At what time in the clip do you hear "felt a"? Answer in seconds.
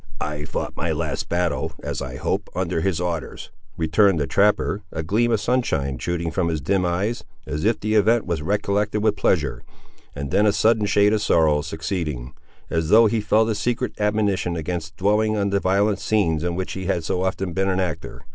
13.21-13.53